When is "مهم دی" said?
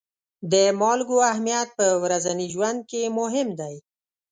3.19-3.75